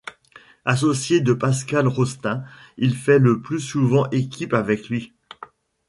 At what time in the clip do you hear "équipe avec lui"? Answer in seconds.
4.09-5.13